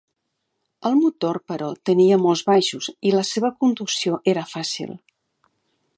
El 0.89 0.95
motor, 1.01 1.39
però, 1.51 1.67
tenia 1.89 2.17
molts 2.23 2.43
baixos 2.49 2.89
i 3.11 3.15
la 3.19 3.23
seva 3.35 3.55
conducció 3.61 4.19
era 4.35 4.49
fàcil. 4.57 5.01